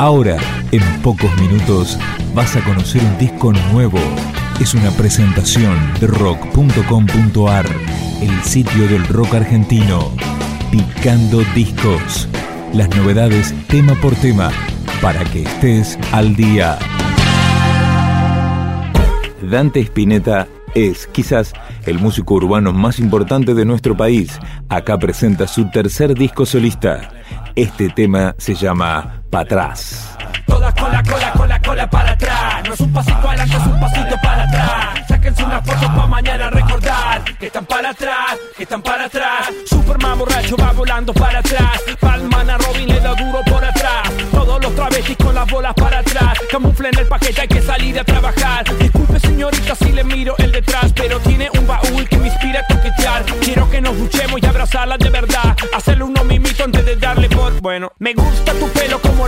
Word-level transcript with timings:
Ahora, 0.00 0.38
en 0.72 0.80
pocos 1.02 1.30
minutos, 1.38 1.98
vas 2.34 2.56
a 2.56 2.64
conocer 2.64 3.04
un 3.04 3.18
disco 3.18 3.52
nuevo. 3.70 3.98
Es 4.58 4.72
una 4.72 4.90
presentación 4.92 5.76
de 6.00 6.06
rock.com.ar, 6.06 7.66
el 8.22 8.42
sitio 8.42 8.88
del 8.88 9.06
rock 9.08 9.34
argentino. 9.34 10.10
Picando 10.70 11.42
discos. 11.54 12.26
Las 12.72 12.88
novedades 12.96 13.54
tema 13.66 13.92
por 13.96 14.14
tema, 14.14 14.50
para 15.02 15.22
que 15.24 15.42
estés 15.42 15.98
al 16.12 16.34
día. 16.34 16.78
Dante 19.42 19.80
Spinetta 19.80 20.48
es 20.74 21.08
quizás 21.08 21.52
el 21.84 21.98
músico 21.98 22.36
urbano 22.36 22.72
más 22.72 23.00
importante 23.00 23.52
de 23.52 23.66
nuestro 23.66 23.94
país. 23.94 24.38
Acá 24.70 24.98
presenta 24.98 25.46
su 25.46 25.68
tercer 25.68 26.14
disco 26.14 26.46
solista. 26.46 27.10
Este 27.54 27.90
tema 27.90 28.34
se 28.38 28.54
llama 28.54 29.19
Patrás. 29.30 30.16
Todas 30.44 30.74
con 30.74 30.90
la 30.90 31.02
cola, 31.04 31.32
con 31.32 31.48
la 31.48 31.60
cola 31.60 31.88
para 31.88 32.10
atrás. 32.10 32.62
No 32.66 32.74
es 32.74 32.80
un 32.80 32.92
pasito 32.92 33.28
adelante, 33.28 33.56
es 33.56 33.66
un 33.66 33.80
pasito 33.80 34.16
para 34.20 34.42
atrás. 34.42 35.06
Sáquense 35.06 35.44
una 35.44 35.62
foto 35.62 35.86
para 35.86 36.06
mañana 36.06 36.50
recordar 36.50 37.22
que 37.38 37.46
están 37.46 37.64
para 37.64 37.90
atrás, 37.90 38.36
que 38.56 38.64
están 38.64 38.82
para 38.82 39.04
atrás. 39.04 39.50
Superman 39.66 40.18
borracho 40.18 40.56
va 40.56 40.72
volando 40.72 41.14
para 41.14 41.38
atrás. 41.38 41.80
Palman 42.00 42.50
a 42.50 42.58
Robin 42.58 42.88
le 42.88 43.00
da 43.00 43.14
duro 43.14 43.40
por 43.46 43.64
atrás. 43.64 44.10
Todos 44.32 44.60
los 44.62 44.74
travestis 44.74 45.16
con 45.16 45.32
las 45.32 45.48
bolas 45.48 45.74
para 45.74 46.00
atrás. 46.00 46.36
Camuflen 46.50 46.98
el 46.98 47.06
paquete, 47.06 47.42
hay 47.42 47.48
que 47.48 47.62
salir 47.62 48.00
a 48.00 48.04
trabajar. 48.04 48.64
Disculpe 48.78 49.20
señorita 49.20 49.76
si 49.76 49.92
le 49.92 50.02
miro 50.02 50.34
el 50.38 50.50
detrás, 50.50 50.92
pero 50.92 51.20
tiene 51.20 51.48
un 51.56 51.66
baúl 51.68 52.08
que 52.08 52.18
me 52.18 52.26
inspira 52.26 52.60
a 52.60 52.66
toquetear. 52.66 53.24
Quiero 53.40 53.70
que 53.70 53.80
nos 53.80 53.96
luchemos 53.96 54.40
y 54.42 54.46
abrazarla 54.46 54.98
de 54.98 55.08
verdad. 55.08 55.56
Hacerle 55.72 56.02
uno 56.02 56.24
mimito 56.24 56.64
antes 56.64 56.84
de 56.84 56.96
darle 56.96 57.28
por 57.28 57.60
bueno. 57.60 57.92
Me 57.98 58.12
gusta 58.12 58.52
tu 58.54 58.68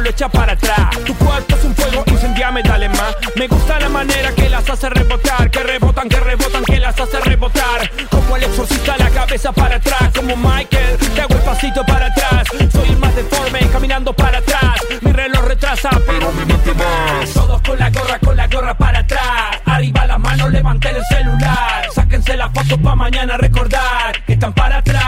lo 0.02 0.10
echa 0.10 0.28
para 0.28 0.52
atrás. 0.52 0.90
Tu 1.06 1.14
cuerpo 1.14 1.56
es 1.56 1.64
un 1.64 1.74
fuego, 1.74 2.04
incendiame, 2.06 2.62
dale 2.62 2.88
más. 2.88 3.16
Me 3.36 3.46
gusta 3.46 3.78
la 3.78 3.88
manera 3.88 4.32
que 4.32 4.48
las 4.48 4.68
hace 4.68 4.90
rebotar, 4.90 5.50
que 5.50 5.62
rebotan, 5.62 6.08
que 6.08 6.20
rebotan, 6.20 6.64
que 6.64 6.78
las 6.78 6.98
hace 6.98 7.20
rebotar. 7.20 7.90
Como 8.10 8.36
el 8.36 8.42
exorcista, 8.44 8.96
la 8.98 9.10
cabeza 9.10 9.52
para 9.52 9.76
atrás. 9.76 10.10
Como 10.14 10.36
Michael, 10.36 10.98
te 11.14 11.20
hago 11.20 11.34
el 11.34 11.40
pasito 11.40 11.84
para 11.86 12.06
atrás. 12.06 12.48
Soy 12.72 12.88
el 12.88 12.98
más 12.98 13.14
deforme, 13.14 13.60
caminando 13.70 14.12
para 14.12 14.38
atrás. 14.38 14.80
Mi 15.00 15.12
reloj 15.12 15.44
retrasa, 15.44 15.90
pero 16.06 16.32
mi 16.32 16.44
mente 16.44 16.72
más. 16.74 17.30
Todos 17.32 17.62
con 17.62 17.78
la 17.78 17.90
gorra, 17.90 18.18
con 18.18 18.36
la 18.36 18.46
gorra 18.48 18.74
para 18.76 18.98
atrás. 19.00 19.60
Arriba 19.64 20.06
la 20.06 20.18
mano, 20.18 20.48
levanten 20.48 20.96
el 20.96 21.04
celular. 21.04 21.88
Sáquense 21.94 22.36
la 22.36 22.50
foto 22.50 22.76
para 22.78 22.96
mañana 22.96 23.36
recordar 23.36 24.22
que 24.26 24.32
están 24.34 24.52
para 24.52 24.78
atrás, 24.78 25.01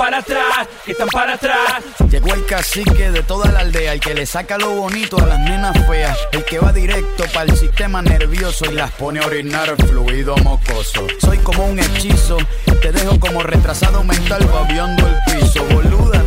para 0.00 0.16
atrás, 0.16 0.66
que 0.82 0.92
están 0.92 1.08
para 1.08 1.34
atrás. 1.34 1.84
Llegó 2.10 2.32
el 2.32 2.46
cacique 2.46 3.10
de 3.10 3.22
toda 3.22 3.52
la 3.52 3.60
aldea, 3.60 3.92
el 3.92 4.00
que 4.00 4.14
le 4.14 4.24
saca 4.24 4.56
lo 4.56 4.70
bonito 4.70 5.18
a 5.18 5.26
las 5.26 5.38
nenas 5.38 5.76
feas, 5.86 6.16
el 6.32 6.42
que 6.46 6.58
va 6.58 6.72
directo 6.72 7.24
para 7.34 7.52
el 7.52 7.58
sistema 7.58 8.00
nervioso 8.00 8.64
y 8.70 8.72
las 8.72 8.92
pone 8.92 9.20
a 9.20 9.26
orinar 9.26 9.76
fluido 9.76 10.38
mocoso. 10.38 11.06
Soy 11.20 11.36
como 11.40 11.66
un 11.66 11.78
hechizo, 11.78 12.38
te 12.80 12.92
dejo 12.92 13.20
como 13.20 13.42
retrasado 13.42 14.02
mental 14.02 14.42
babeando 14.46 15.06
el 15.06 15.16
piso. 15.26 15.62
Boluda, 15.64 16.19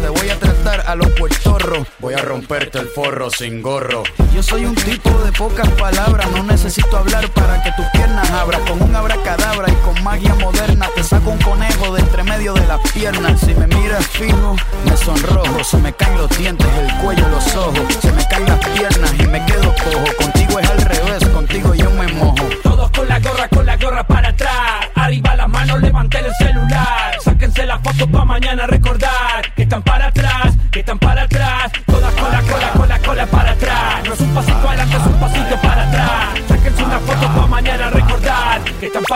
tratar 0.44 0.84
a 0.88 0.96
los 0.96 1.10
puertorros, 1.12 1.88
voy 2.00 2.14
a 2.14 2.18
romperte 2.18 2.80
el 2.80 2.88
forro 2.88 3.30
sin 3.30 3.62
gorro. 3.62 4.04
Yo 4.34 4.44
soy 4.44 4.66
un 4.66 4.76
tipo 4.76 5.10
de 5.24 5.32
pocas 5.32 5.68
palabras, 5.70 6.30
no 6.32 6.44
necesito 6.44 6.98
hablar 6.98 7.30
para 7.30 7.62
que 7.64 7.72
tus 7.72 7.86
piernas 7.88 8.30
abran. 8.32 8.62
Con 8.66 8.82
un 8.82 8.96
abracadabra 8.96 9.72
y 9.72 9.76
con 9.86 10.04
magia 10.04 10.36
moderna 10.36 10.90
te 10.96 11.04
saco 11.04 11.32
un 11.32 11.40
conejo 11.40 11.96
de 11.96 12.02
entre 12.02 12.24
medio 12.24 12.54
de 12.54 12.66
las 12.68 12.80
piernas. 12.92 13.40
Si 13.40 13.54
me 13.56 13.68
miras 13.68 14.06
fijo, 14.08 14.56
me 14.86 14.98
sonrojo, 14.98 15.64
se 15.64 15.78
me 15.78 15.94
caen 15.94 16.18
los 16.18 16.38
dientes, 16.38 16.68
el 16.68 16.94
cuello, 16.98 17.28
los 17.30 17.56
ojos, 17.56 17.82
se 18.02 18.12
me 18.12 18.28
caen 18.28 18.46
las 18.46 18.60
piernas 18.60 19.14
y 19.20 19.28
me 19.28 19.46
quedo 19.46 19.74
cojo. 19.84 20.06
Contigo 20.18 20.60
es 20.60 20.70
al 20.70 20.82
revés, 20.82 21.30
contigo 21.30 21.74
yo 21.74 21.90
me 21.92 22.08
mojo. 22.14 22.50
Todos 22.64 22.92
con 22.92 23.08
la 23.08 23.20
gorra, 23.20 23.48
con 23.48 23.66
la 23.66 23.78
gorra 23.78 24.06
para 24.06 24.30
atrás. 24.30 24.90
Arriba 24.96 25.36
las 25.36 25.50
manos, 25.50 25.82
levanten 25.82 26.26
el 26.26 26.34
celular. 26.36 27.18
Sáquense 27.24 27.66
la 27.66 27.80
foto 27.80 28.08
para 28.08 28.26
mañana 28.26 28.68
recordar 28.68 29.43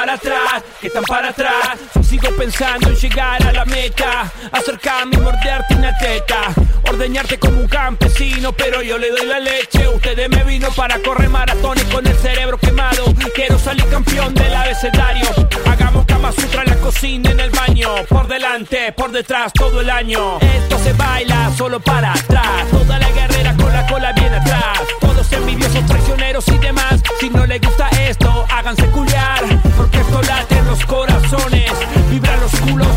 para 0.08 0.16
atrás, 0.16 0.64
que 0.80 0.88
están 0.88 1.04
para 1.04 1.30
atrás. 1.30 1.78
Sigo 2.02 2.30
pensando 2.38 2.90
en 2.90 2.96
llegar 2.96 3.46
a 3.46 3.52
la 3.52 3.66
meta, 3.66 4.32
acercarme 4.54 5.18
y 5.18 5.20
morderte 5.20 5.76
una 5.76 5.98
teta. 5.98 6.54
Ordeñarte 6.90 7.38
como 7.38 7.60
un 7.60 7.68
campesino, 7.68 8.54
pero 8.54 8.82
yo 8.82 8.98
le 8.98 9.10
doy 9.12 9.26
la 9.26 9.40
leche. 9.40 9.86
Ustedes 9.90 10.30
me 10.30 10.46
vino 10.46 10.70
para 10.72 11.00
correr 11.00 11.30
maratones 11.30 11.84
con 11.86 12.08
el 12.08 12.16
cerebro 12.16 12.58
quemado. 12.58 13.14
Quiero 13.36 13.60
salir 13.60 13.86
campeón 13.90 14.34
del 14.34 14.56
abecedario. 14.56 15.28
Hagamos 15.70 16.06
Kama 16.06 16.32
Sutra 16.32 16.64
en 16.64 16.70
la 16.70 16.78
cocina, 16.78 17.32
en 17.32 17.40
el 17.42 17.50
baño. 17.50 17.90
Por 18.08 18.28
delante, 18.28 18.94
por 18.94 19.12
detrás, 19.12 19.52
todo 19.52 19.82
el 19.82 19.90
año. 19.90 20.40
Esto 20.40 20.80
se 20.80 20.94
baila 20.94 21.52
solo 21.58 21.82
para 21.82 22.14
atrás. 22.14 22.70
Toda 22.72 22.98
la 22.98 23.10
guerrera 23.12 23.54
con 23.58 23.74
la 23.74 23.86
cola 23.88 24.14
bien 24.14 24.34
atrás. 24.34 24.80
Todos 25.02 25.32
envidiosos, 25.34 25.86
traicioneros 25.86 26.48
y 26.48 26.58
demás. 26.60 27.02
Si 27.20 27.30
no 27.30 27.46
les 27.46 27.60
gusta 27.60 27.90
esto, 27.90 28.46
háganse 28.50 28.88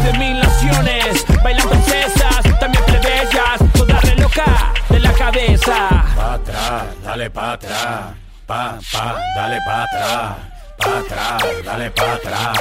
de 0.02 0.12
mil 0.18 0.38
naciones. 0.40 1.24
Bailan 1.42 1.68
princesas, 1.68 2.58
también 2.58 2.84
plebeyas. 2.84 3.60
Toda 3.74 4.00
re 4.00 4.16
loca 4.16 4.72
de 4.88 5.00
la 5.00 5.12
cabeza. 5.12 6.04
Pa' 6.16 6.34
atrás, 6.34 6.84
dale 7.04 7.30
pa' 7.30 7.52
atrás. 7.52 8.00
Pa, 8.46 8.78
pa, 8.92 9.16
dale 9.36 9.58
pa' 9.66 9.82
atrás. 9.82 10.36
Pa' 10.78 10.98
atrás, 10.98 11.42
dale 11.64 11.90
pa' 11.90 12.12
atrás. 12.12 12.58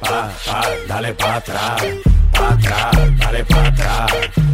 Pa, 0.00 0.30
pa, 0.46 0.62
dale 0.88 1.14
pa' 1.14 1.36
atrás. 1.36 1.82
Pa' 2.32 2.48
atrás, 2.48 3.18
dale 3.18 3.44
pa' 3.44 3.66
atrás. 3.66 4.51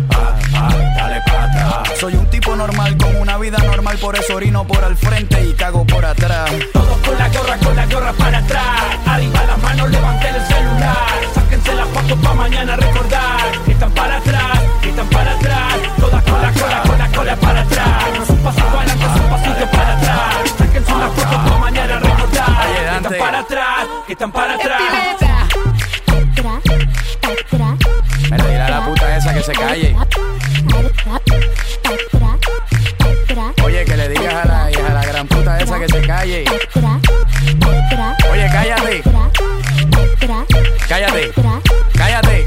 Dale 0.53 1.17
atrás. 1.17 1.99
Soy 1.99 2.15
un 2.15 2.29
tipo 2.31 2.55
normal 2.57 2.97
con 2.97 3.17
una 3.17 3.37
vida 3.39 3.59
normal, 3.59 3.99
por 3.99 4.17
eso 4.17 4.37
orino 4.37 4.67
por 4.67 4.85
al 4.85 4.97
frente 4.97 5.45
y 5.45 5.53
cago 5.55 5.87
por 5.87 6.05
atrás. 6.05 6.51
Todos 6.73 6.99
con 6.99 7.19
la 7.19 7.29
gorra, 7.29 7.57
con 7.59 7.77
la 7.77 7.87
gorra 7.87 8.13
para 8.13 8.39
atrás. 8.39 8.65
Arriba 9.07 9.45
las 9.45 9.59
manos, 9.63 9.91
levanten 9.91 10.35
el 10.35 10.47
celular. 10.47 10.97
Sáquense 11.35 11.75
la 11.75 11.87
foto 11.87 12.17
para 12.17 12.35
mañana 12.35 12.77
recordar 12.77 13.53
que 13.65 13.73
están 13.73 13.91
para 13.93 14.17
atrás, 14.17 14.61
que 14.83 14.91
están 14.91 15.09
para 15.09 15.33
atrás. 15.33 15.75
Todas 15.99 16.23
con 16.25 16.43
la 16.43 16.53
cola, 16.53 16.83
con 16.83 16.99
la 16.99 17.09
cola 17.09 17.37
para 17.37 17.61
atrás. 17.61 18.05
No 18.17 18.23
es 18.23 18.31
un 18.31 18.39
pasito 18.39 18.79
adelante, 18.79 19.05
es 19.05 19.21
un 19.21 19.29
pasito 19.29 19.71
para 19.71 19.97
atrás. 19.97 20.55
Sáquense 20.59 20.93
una 20.93 21.09
foto 21.09 21.45
para 21.45 21.59
mañana 21.59 21.99
recordar 21.99 22.69
que 22.69 22.97
están 22.97 23.19
para 23.19 23.39
atrás, 23.39 23.87
que 24.07 24.13
están 24.13 24.33
para 24.33 24.55
atrás. 24.55 24.83
Mira, 28.31 28.45
dile 28.45 28.63
a 28.63 28.69
la 28.71 28.85
puta 28.85 29.17
esa 29.17 29.35
que 29.35 29.43
se 29.43 29.53
calle. 29.53 29.97
Cállate, 40.89 41.31
cállate. 41.95 42.47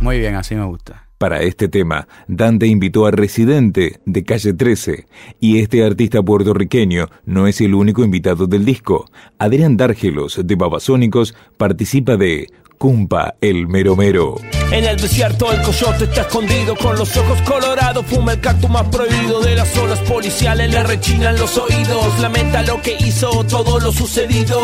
Muy 0.00 0.18
bien, 0.18 0.34
así 0.34 0.54
me 0.54 0.64
gusta. 0.64 1.06
Para 1.18 1.42
este 1.42 1.68
tema, 1.68 2.08
Dante 2.28 2.66
invitó 2.66 3.04
a 3.04 3.10
Residente 3.10 4.00
de 4.06 4.24
Calle 4.24 4.54
13, 4.54 5.06
y 5.38 5.58
este 5.58 5.84
artista 5.84 6.22
puertorriqueño 6.22 7.08
no 7.26 7.46
es 7.46 7.60
el 7.60 7.74
único 7.74 8.02
invitado 8.02 8.46
del 8.46 8.64
disco. 8.64 9.04
Adrián 9.38 9.76
Dárgelos 9.76 10.40
de 10.42 10.54
Babasónicos 10.54 11.34
participa 11.58 12.16
de 12.16 12.48
Cumpa 12.80 13.34
el 13.42 13.68
Mero 13.68 13.94
Mero. 13.94 14.36
En 14.72 14.84
el 14.84 14.96
desierto 14.96 15.52
el 15.52 15.60
coyote 15.60 16.04
está 16.04 16.22
escondido 16.22 16.74
con 16.76 16.96
los 16.96 17.14
ojos 17.16 17.38
colorados, 17.42 18.06
fuma 18.06 18.32
el 18.32 18.40
cactus 18.40 18.70
más 18.70 18.84
prohibido 18.84 19.40
de 19.40 19.56
las 19.56 19.76
olas 19.76 19.98
policiales, 19.98 20.70
le 20.70 20.82
rechinan 20.84 21.36
los 21.36 21.58
oídos, 21.58 22.18
lamenta 22.20 22.62
lo 22.62 22.80
que 22.80 22.96
hizo, 23.00 23.44
todo 23.44 23.80
lo 23.80 23.92
sucedido. 23.92 24.62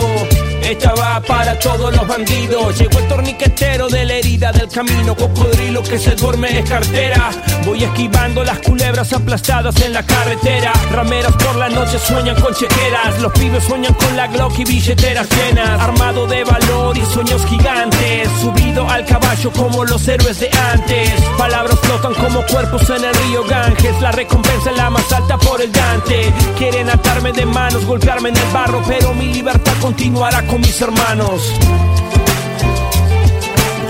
Esta 0.62 0.94
va 0.94 1.20
para 1.20 1.58
todos 1.58 1.94
los 1.94 2.06
bandidos, 2.08 2.78
llegó 2.78 2.98
el 3.00 3.08
torniquetero 3.08 3.88
de 3.88 4.04
la 4.04 4.14
herida 4.14 4.52
del 4.52 4.68
camino, 4.68 5.14
cocodrilo 5.16 5.82
que 5.82 5.98
se 5.98 6.14
duerme 6.14 6.58
es 6.58 6.68
cartera. 6.68 7.30
Voy 7.64 7.82
esquivando 7.82 8.44
las 8.44 8.60
culebras 8.60 9.12
aplastadas 9.12 9.80
en 9.82 9.92
la 9.92 10.04
carretera, 10.04 10.72
rameras 10.92 11.32
por 11.32 11.56
la 11.56 11.68
noche 11.68 11.98
sueñan 11.98 12.40
con 12.40 12.54
chequeras, 12.54 13.20
los 13.20 13.32
pibes 13.32 13.64
sueñan 13.64 13.94
con 13.94 14.16
la 14.16 14.28
Glock 14.28 14.58
y 14.60 14.64
billeteras 14.64 15.28
llenas, 15.30 15.80
armado 15.80 16.26
de 16.28 16.44
valor 16.44 16.96
y 16.96 17.04
sueños 17.06 17.44
gigantes, 17.46 18.05
Subido 18.40 18.88
al 18.88 19.04
caballo 19.04 19.50
como 19.52 19.84
los 19.84 20.06
héroes 20.06 20.38
de 20.38 20.48
antes. 20.72 21.10
Palabras 21.36 21.78
flotan 21.80 22.14
como 22.14 22.44
cuerpos 22.46 22.88
en 22.90 23.04
el 23.04 23.14
río 23.14 23.42
Ganges. 23.44 24.00
La 24.00 24.12
recompensa 24.12 24.70
es 24.70 24.76
la 24.76 24.90
más 24.90 25.12
alta 25.12 25.36
por 25.38 25.60
el 25.60 25.72
Dante. 25.72 26.32
Quieren 26.56 26.88
atarme 26.88 27.32
de 27.32 27.44
manos, 27.44 27.84
golpearme 27.84 28.28
en 28.28 28.36
el 28.36 28.52
barro 28.52 28.82
Pero 28.86 29.12
mi 29.14 29.32
libertad 29.32 29.72
continuará 29.80 30.46
con 30.46 30.60
mis 30.60 30.80
hermanos. 30.80 31.42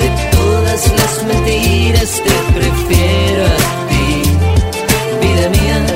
De 0.01 0.37
todas 0.37 0.93
las 0.93 1.25
mentiras 1.25 2.23
te 2.25 2.59
prefiero 2.59 3.45
a 3.45 3.89
ti. 3.89 4.23
Vida 5.21 5.49
mía. 5.51 5.96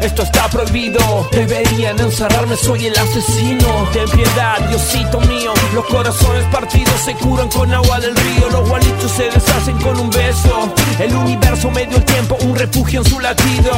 Esto 0.00 0.22
está 0.22 0.33
prohibido. 0.54 1.28
Deberían 1.32 1.98
encerrarme, 1.98 2.56
soy 2.56 2.86
el 2.86 2.96
asesino. 2.96 3.88
Ten 3.92 4.08
piedad, 4.08 4.60
Diosito 4.68 5.20
mío. 5.22 5.52
Los 5.74 5.84
corazones 5.86 6.44
partidos 6.46 6.94
se 7.04 7.14
curan 7.14 7.48
con 7.48 7.74
agua 7.74 7.98
del 7.98 8.14
río. 8.14 8.48
Los 8.50 8.68
gualitos 8.68 9.10
se 9.10 9.24
deshacen 9.24 9.76
con 9.78 9.98
un 9.98 10.08
beso. 10.10 10.72
El 11.00 11.14
universo 11.14 11.70
me 11.70 11.86
dio 11.86 11.96
el 11.96 12.04
tiempo, 12.04 12.36
un 12.42 12.54
refugio 12.54 13.00
en 13.00 13.10
su 13.10 13.18
latido. 13.18 13.72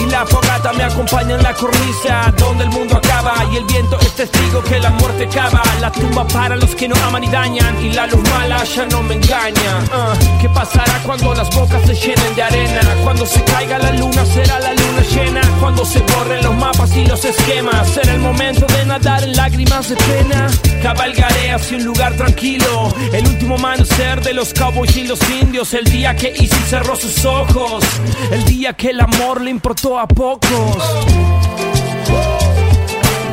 Y 0.00 0.10
la 0.10 0.26
fogata 0.26 0.72
me 0.74 0.84
acompaña 0.84 1.34
en 1.36 1.42
la 1.42 1.54
cornisa, 1.54 2.32
donde 2.36 2.64
el 2.64 2.70
mundo 2.70 2.98
acaba. 2.98 3.34
Y 3.50 3.56
el 3.56 3.64
viento 3.64 3.98
es 4.00 4.14
testigo 4.14 4.62
que 4.62 4.78
la 4.78 4.90
muerte 4.90 5.26
cava. 5.28 5.62
La 5.80 5.90
tumba 5.90 6.26
para 6.28 6.56
los 6.56 6.74
que 6.74 6.88
no 6.88 6.96
aman 7.06 7.24
y 7.24 7.28
dañan. 7.28 7.82
Y 7.82 7.92
la 7.92 8.06
luz 8.06 8.22
mala 8.30 8.62
ya 8.64 8.84
no 8.86 9.02
me 9.02 9.14
engaña. 9.14 9.72
Ah, 9.92 10.12
¿Qué 10.40 10.48
pasará 10.50 11.00
cuando 11.04 11.32
las 11.34 11.48
bocas 11.56 11.82
se 11.86 11.94
llenen 11.94 12.34
de 12.36 12.42
arena? 12.42 12.80
Cuando 13.02 13.24
se 13.24 13.42
caiga 13.44 13.78
la 13.78 13.92
luna 13.92 14.26
será 14.26 14.60
la 14.60 14.74
luna 14.74 15.02
llena. 15.10 15.40
Cuando 15.60 15.86
se 15.86 16.00
los 16.42 16.54
mapas 16.54 16.94
y 16.96 17.06
los 17.06 17.24
esquemas. 17.24 17.88
Será 17.88 18.12
el 18.14 18.20
momento 18.20 18.66
de 18.66 18.84
nadar 18.86 19.24
en 19.24 19.34
lágrimas 19.34 19.88
de 19.88 19.96
pena. 19.96 20.46
Cabalgaré 20.82 21.52
hacia 21.52 21.78
un 21.78 21.84
lugar 21.84 22.14
tranquilo. 22.14 22.92
El 23.12 23.26
último 23.26 23.56
amanecer 23.56 24.20
de 24.22 24.34
los 24.34 24.52
cowboys 24.52 24.96
y 24.96 25.04
los 25.04 25.18
indios. 25.30 25.72
El 25.74 25.84
día 25.84 26.14
que 26.14 26.28
Easy 26.28 26.60
cerró 26.68 26.96
sus 26.96 27.24
ojos. 27.24 27.84
El 28.30 28.44
día 28.44 28.74
que 28.74 28.90
el 28.90 29.00
amor 29.00 29.40
le 29.40 29.50
importó 29.50 29.98
a 29.98 30.06
pocos. 30.06 30.76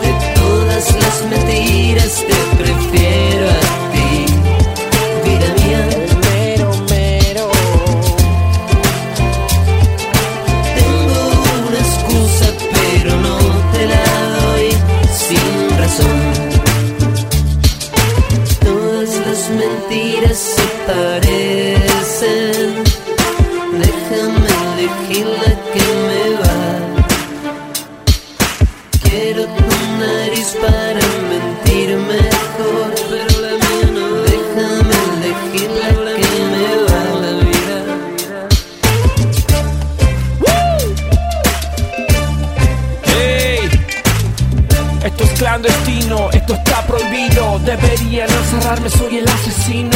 De 0.02 0.14
todas 0.36 0.96
las 0.96 1.24
mentiras 1.30 2.24
te 2.28 2.64
prefiero 2.64 3.85
sin 15.90 16.08
razón. 16.08 16.20
Todas 18.64 19.12
las 19.28 19.50
mentiras 19.50 20.38
se 20.38 20.66
parecen. 20.88 22.68
Déjame 23.84 24.50
elegir 24.74 25.28
la 25.28 25.54
que 25.72 25.86
me 26.08 26.24
va. 26.42 26.62
Quiero 29.04 29.44
tu 29.46 29.68
nariz 30.00 30.50
para 30.62 30.85
Soy 48.90 49.18
el 49.18 49.28
asesino. 49.28 49.90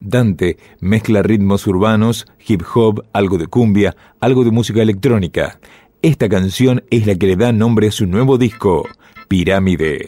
Dante 0.00 0.56
mezcla 0.80 1.22
ritmos 1.22 1.66
urbanos, 1.66 2.26
hip 2.46 2.62
hop, 2.74 3.04
algo 3.12 3.36
de 3.36 3.46
cumbia, 3.46 3.94
algo 4.20 4.44
de 4.44 4.50
música 4.50 4.80
electrónica. 4.80 5.60
Esta 6.00 6.30
canción 6.30 6.82
es 6.90 7.06
la 7.06 7.14
que 7.14 7.26
le 7.26 7.36
da 7.36 7.52
nombre 7.52 7.88
a 7.88 7.92
su 7.92 8.06
nuevo 8.06 8.38
disco, 8.38 8.88
Pirámide. 9.28 10.06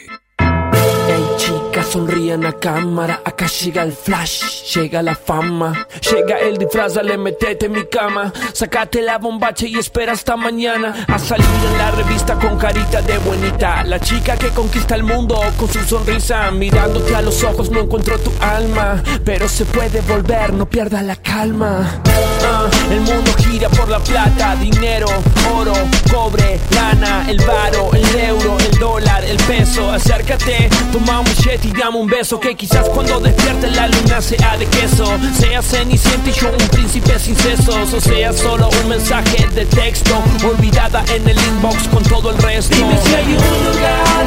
Chicas, 1.69 1.89
sonríen 1.89 2.47
a 2.47 2.53
cámara. 2.53 3.21
Acá 3.27 3.47
llega 3.47 3.83
el 3.83 3.93
flash, 3.93 4.75
llega 4.75 5.03
la 5.03 5.15
fama. 5.15 5.87
Llega 6.11 6.39
el 6.39 6.57
disfraz, 6.57 6.95
dale, 6.95 7.19
metete 7.19 7.67
en 7.67 7.73
mi 7.73 7.85
cama. 7.85 8.33
Sacate 8.55 9.03
la 9.03 9.19
bombacha 9.19 9.67
y 9.67 9.77
espera 9.77 10.13
hasta 10.13 10.35
mañana. 10.35 11.05
A 11.07 11.19
salir 11.19 11.45
en 11.71 11.77
la 11.77 11.91
revista 11.91 12.37
con 12.37 12.57
carita 12.57 13.03
de 13.03 13.19
buenita. 13.19 13.85
La 13.85 14.01
chica 14.01 14.39
que 14.39 14.49
conquista 14.49 14.95
el 14.95 15.03
mundo 15.03 15.39
con 15.59 15.69
su 15.71 15.81
sonrisa. 15.81 16.51
Mirándote 16.53 17.15
a 17.15 17.21
los 17.21 17.45
ojos, 17.45 17.71
no 17.71 17.81
encuentro 17.81 18.19
tu 18.19 18.33
alma. 18.41 19.03
Pero 19.27 19.47
se 19.47 19.67
puede 19.67 20.01
volver, 20.01 20.55
no 20.55 20.65
pierdas 20.71 21.03
la 21.03 21.17
calma. 21.17 22.01
Ah, 22.47 22.71
el 22.91 23.01
mundo 23.01 23.31
gira 23.39 23.69
por 23.69 23.91
la 23.91 23.99
plata, 23.99 24.57
dinero, 24.57 25.07
oro, 25.55 25.75
cobre, 26.11 26.59
lana, 26.71 27.27
el 27.29 27.37
varo, 27.45 27.91
el 27.93 28.21
euro, 28.21 28.57
el 28.59 28.79
dólar, 28.79 29.23
el 29.23 29.37
peso. 29.43 29.91
Acércate, 29.91 30.71
toma 30.93 31.21
un 31.21 31.27
y 31.67 31.73
dame 31.73 31.99
un 31.99 32.07
beso. 32.07 32.39
Que 32.39 32.55
quizás 32.55 32.89
cuando 32.89 33.21
despierte 33.21 33.69
la 33.69 33.89
luna 33.89 34.21
sea 34.21 34.57
de 34.57 34.67
queso. 34.67 35.07
Sea 35.39 35.63
cenicienta 35.63 36.31
y 36.31 36.33
yo 36.33 36.51
un 36.51 36.69
príncipe 36.69 37.19
sin 37.19 37.37
sesos. 37.37 37.93
O 37.93 38.01
sea 38.01 38.33
solo 38.33 38.69
un 38.83 38.89
mensaje 38.89 39.47
de 39.55 39.67
texto. 39.67 40.23
Olvidada 40.45 41.05
en 41.15 41.29
el 41.29 41.39
inbox 41.39 41.89
con 41.89 42.03
todo 42.05 42.31
el 42.31 42.39
resto. 42.39 42.77
Dime 42.77 42.99
si 43.05 43.15
hay 43.15 43.25
un 43.25 43.65
lugar 43.73 44.27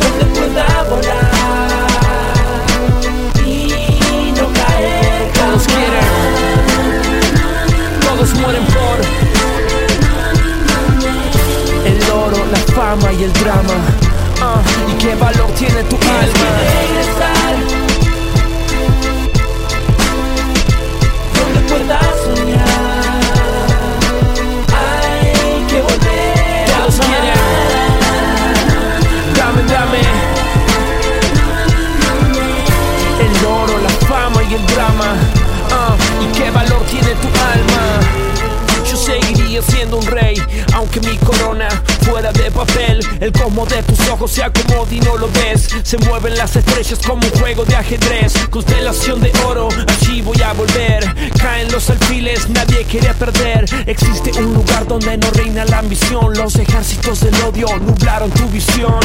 donde 0.00 0.24
pueda 0.40 0.82
volar 0.84 1.23
y 12.94 13.24
el 13.24 13.32
drama. 13.32 13.74
Ah, 14.40 14.62
¿Y 14.88 14.92
qué 14.98 15.14
valor 15.16 15.50
tiene 15.58 15.82
tu 15.84 15.96
alma? 15.96 17.23
De 43.68 43.82
tus 43.82 44.08
ojos 44.10 44.30
se 44.30 44.44
acomoda 44.44 44.92
y 44.92 45.00
no 45.00 45.16
lo 45.16 45.26
ves. 45.28 45.68
Se 45.82 45.96
mueven 45.98 46.36
las 46.36 46.54
estrellas 46.54 46.98
como 47.04 47.22
un 47.24 47.40
juego 47.40 47.64
de 47.64 47.74
ajedrez. 47.74 48.34
Constelación 48.50 49.20
de 49.22 49.32
oro, 49.46 49.68
allí 49.88 50.20
voy 50.20 50.40
a 50.42 50.52
volver. 50.52 51.02
Caen 51.40 51.72
los 51.72 51.88
alfiles, 51.88 52.48
nadie 52.50 52.84
quiere 52.84 53.14
perder. 53.14 53.64
Existe 53.86 54.32
un 54.38 54.52
lugar 54.52 54.86
donde 54.86 55.16
no 55.16 55.30
reina 55.30 55.64
la 55.64 55.78
ambición. 55.78 56.34
Los 56.34 56.56
ejércitos 56.56 57.20
del 57.20 57.34
odio 57.42 57.66
nublaron 57.78 58.30
tu 58.32 58.46
visión. 58.48 59.00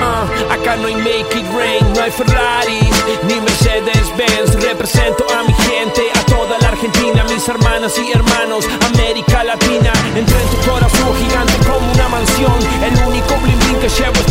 Ah, 0.00 0.24
acá 0.50 0.76
no 0.76 0.86
hay 0.86 0.94
make 0.94 1.36
it 1.36 1.46
rain, 1.52 1.92
no 1.92 2.02
hay 2.02 2.12
Ferrari, 2.12 2.80
ni 3.26 3.40
Mercedes-Benz. 3.40 4.62
Represento 4.62 5.26
a 5.34 5.42
mi 5.42 5.54
gente, 5.54 6.02
a 6.14 6.24
toda 6.26 6.58
la 6.60 6.68
Argentina, 6.68 7.24
mis 7.24 7.46
hermanas 7.48 7.92
y 7.98 8.12
hermanos, 8.12 8.66
América 8.94 9.42
Latina. 9.42 9.92
Entré 10.14 10.40
en 10.40 10.48
tu 10.48 10.70
corazón 10.70 11.16
gigante 11.18 11.54
como 11.66 11.92
una 11.92 12.08
mansión. 12.08 12.54
El 12.84 13.08
único 13.08 13.34
bling 13.42 13.58
bling 13.58 13.79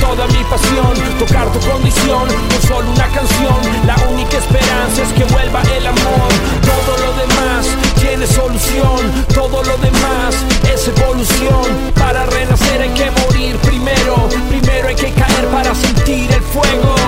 toda 0.09 0.27
mi 0.27 0.43
pasión. 0.45 0.93
Tocar 1.19 1.51
tu 1.51 1.59
condición 1.59 2.27
con 2.49 2.61
solo 2.67 2.91
una 2.91 3.07
canción. 3.07 3.57
La 3.85 3.95
única 4.09 4.37
esperanza 4.37 5.03
es 5.03 5.13
que 5.13 5.23
vuelva 5.25 5.61
el 5.77 5.85
amor. 5.85 6.29
Todo 6.71 6.91
lo 7.05 7.13
demás 7.13 7.67
tiene 7.99 8.25
solución. 8.25 9.25
Todo 9.33 9.63
lo 9.63 9.77
demás 9.77 10.35
es 10.73 10.87
evolución. 10.87 11.91
Para 11.97 12.25
renacer 12.25 12.81
hay 12.81 12.89
que 12.89 13.11
morir 13.11 13.55
primero. 13.57 14.29
Primero 14.49 14.87
hay 14.87 14.95
que 14.95 15.11
caer 15.11 15.45
para 15.51 15.75
sentir 15.75 16.31
el 16.31 16.41
fuego. 16.41 16.98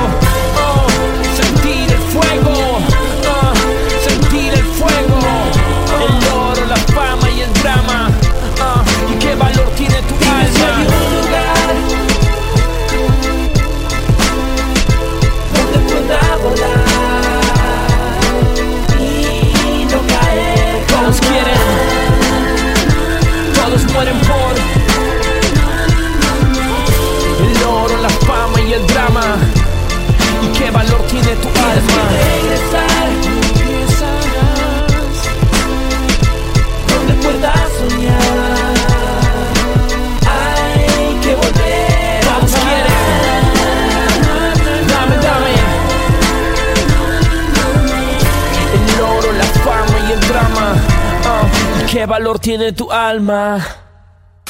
Valor 52.22 52.38
tiene 52.38 52.72
tu 52.72 52.92
alma? 52.92 53.66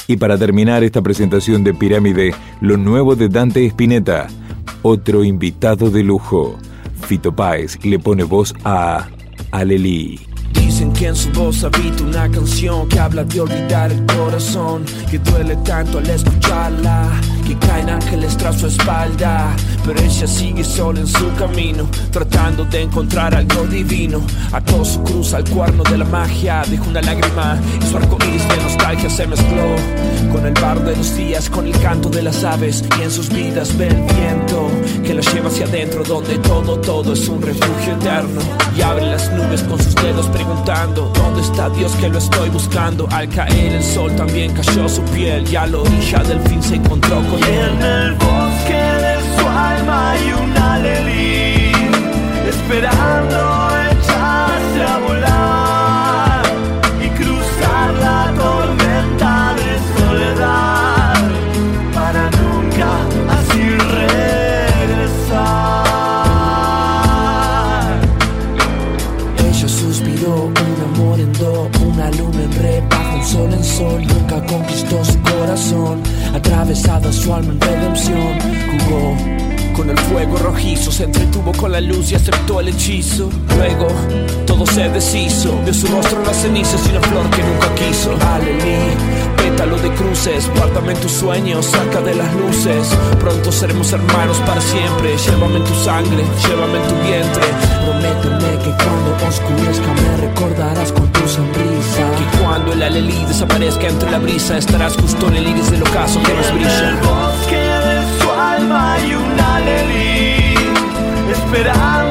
Y 0.06 0.18
para 0.18 0.38
terminar 0.38 0.84
esta 0.84 1.02
presentación 1.02 1.64
de 1.64 1.74
Pirámide, 1.74 2.36
lo 2.60 2.76
nuevo 2.76 3.16
de 3.16 3.30
Dante 3.30 3.66
Spinetta, 3.66 4.28
otro 4.82 5.24
invitado 5.24 5.90
de 5.90 6.04
lujo. 6.04 6.58
Fito 7.08 7.34
Páez 7.34 7.80
le 7.86 7.98
pone 7.98 8.24
voz 8.24 8.54
a 8.66 9.08
Aleli. 9.52 10.20
Dicen 10.52 10.92
que 10.92 11.08
en 11.08 11.16
su 11.16 11.32
voz 11.32 11.64
habita 11.64 12.04
una 12.04 12.30
canción 12.30 12.90
que 12.90 13.00
habla 13.00 13.24
de 13.24 13.40
olvidar 13.40 13.90
el 13.90 14.06
corazón, 14.06 14.84
que 15.10 15.18
duele 15.20 15.56
tanto 15.64 16.00
al 16.00 16.10
escucharla, 16.10 17.10
que 17.42 17.58
caen 17.58 17.90
ángeles 17.90 18.38
tras 18.38 18.60
su 18.60 18.68
espalda, 18.68 19.56
pero 19.86 20.00
ella 20.00 20.28
sigue 20.28 20.64
sola 20.64 21.00
en 21.00 21.08
su 21.08 21.34
camino, 21.36 21.90
tratando 22.12 22.66
de 22.66 22.82
encontrar 22.82 23.36
algo 23.36 23.66
divino. 23.68 24.22
Ató 24.52 24.84
su 24.86 25.02
cruz 25.04 25.34
al 25.34 25.48
cuerno 25.50 25.84
de 25.84 25.98
la 25.98 26.06
magia, 26.06 26.64
dejó 26.70 26.90
una 26.90 27.02
lágrima 27.02 27.60
y 27.82 27.86
su 27.86 27.98
arco 27.98 28.18
iris 28.28 28.48
de 28.48 28.58
nostalgia 28.58 29.10
se 29.10 29.28
mezcló 29.28 29.76
con 30.32 30.46
el 30.46 30.54
bar 30.54 30.84
de 30.84 30.96
los 30.96 31.16
días, 31.16 31.50
con 31.50 31.68
el 31.68 31.78
canto 31.80 32.10
de 32.10 32.24
las 32.24 32.44
aves 32.44 32.84
y 33.00 33.04
en 33.04 33.12
sus 33.12 33.30
vidas 33.30 33.78
ve 33.78 33.88
el 33.88 34.02
viento 34.02 34.61
que 35.02 35.14
la 35.14 35.22
lleva 35.22 35.50
hacia 35.50 35.66
adentro, 35.66 36.04
donde 36.04 36.38
todo, 36.40 36.78
todo 36.80 37.14
es 37.14 37.28
un 37.28 37.42
refugio 37.42 37.94
eterno 37.94 38.42
y 38.76 38.82
abre 38.82 39.06
las 39.08 39.32
nubes 39.32 39.64
con 39.64 39.82
sus 39.82 39.96
dedos 39.96 40.28
preguntando 40.28 41.12
dónde 41.16 41.42
está 41.42 41.70
Dios 41.70 41.94
que 41.96 42.10
lo 42.10 42.18
estoy 42.18 42.50
buscando. 42.50 43.08
Al 43.12 43.30
caer 43.30 43.74
el 43.74 43.84
sol 43.84 44.16
también 44.16 44.54
cayó 44.54 44.88
su 44.88 45.02
piel 45.06 45.48
y 45.50 45.56
a 45.56 45.68
la 45.68 45.78
orilla 45.80 46.24
del 46.24 46.40
fin 46.42 46.62
se 46.62 46.76
encontró 46.76 47.18
con 47.30 47.44
él. 47.44 47.70
En 47.70 47.82
el 47.82 48.14
bosque 48.14 48.74
de 48.74 49.40
su 49.40 49.48
alma 49.48 50.12
hay 50.12 50.34
una 50.34 50.80
lelí 50.80 51.72
esperando 52.48 53.61
aceptó 82.42 82.60
el 82.60 82.68
hechizo. 82.70 83.30
Luego 83.58 83.88
todo 84.46 84.66
se 84.66 84.90
deshizo, 84.90 85.60
vio 85.64 85.74
su 85.74 85.88
rostro 85.88 86.20
en 86.20 86.28
las 86.28 86.38
cenizas 86.38 86.82
y 86.88 86.90
una 86.90 87.02
flor 87.02 87.30
que 87.30 87.44
nunca 87.44 87.76
quiso. 87.76 88.12
Alelí, 88.34 88.96
pétalo 89.38 89.78
de 89.78 89.92
cruces, 89.94 90.50
guárdame 90.56 90.94
en 90.94 91.00
tus 91.00 91.12
sueños, 91.12 91.66
saca 91.66 92.02
de 92.02 92.16
las 92.16 92.34
luces. 92.34 92.90
Pronto 93.20 93.52
seremos 93.52 93.92
hermanos 93.94 94.38
para 94.46 94.62
siempre. 94.62 95.16
Llévame 95.18 95.58
en 95.58 95.64
tu 95.64 95.76
sangre, 95.76 96.24
llévame 96.48 96.78
en 96.78 96.88
tu 96.88 96.96
vientre. 97.08 97.44
Prométeme 97.86 98.58
que 98.64 98.84
cuando 98.84 99.28
oscurezca 99.28 99.94
me 99.94 100.18
recordarás 100.28 100.92
con 100.92 101.08
tu 101.12 101.28
sonrisa. 101.28 102.04
Que 102.18 102.40
cuando 102.40 102.74
el 102.74 102.84
alelí 102.84 103.26
desaparezca 103.28 103.88
entre 103.88 104.12
la 104.12 104.20
brisa, 104.20 104.58
estarás 104.58 104.96
justo 104.96 105.28
en 105.28 105.36
el 105.38 105.48
iris 105.48 105.72
del 105.72 105.84
ocaso 105.84 106.22
que 106.24 106.34
nos 106.34 106.48
En 106.48 106.56
brilla. 106.56 106.90
el 106.90 106.96
bosque 106.96 107.56
de 107.56 108.22
su 108.22 108.32
alma 108.32 108.94
hay 108.94 109.14
una 109.14 109.60
lelí 109.60 110.42
esperando 111.32 112.11